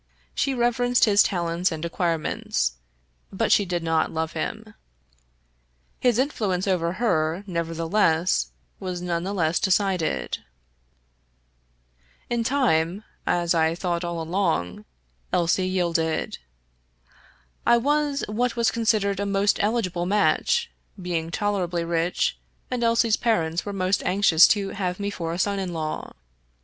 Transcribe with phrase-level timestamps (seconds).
[0.33, 2.71] She reverenced his talents and acquirements,
[3.31, 4.73] but she did not love him.
[5.99, 10.39] His influence over her, nevertheless, was none the less decided.
[12.31, 14.85] In time— ^as I thought all along—
[15.31, 16.39] Elsie yielded.
[17.63, 22.39] I was what was considered a most eligible match, being tolerably rich,
[22.71, 26.13] and Elsie's parents were most anxious to have me for a son in law.